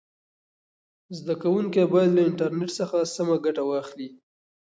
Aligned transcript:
زده 1.17 1.33
کوونکي 1.41 1.81
باید 1.93 2.11
له 2.15 2.21
انټرنیټ 2.29 2.71
څخه 2.79 2.97
سمه 3.15 3.35
ګټه 3.45 3.63
واخلي. 3.65 4.09